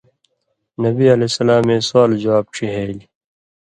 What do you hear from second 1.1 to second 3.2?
علیہ سلامے سوال جواب ڇِہېلیۡ